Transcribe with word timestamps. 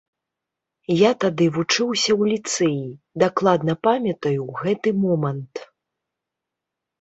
Я 1.01 1.09
тады 1.23 1.45
вучыўся 1.57 2.09
ў 2.21 2.31
ліцэі, 2.31 2.81
дакладна 3.25 3.73
памятаю 3.89 4.41
гэты 4.63 4.89
момант. 5.05 5.55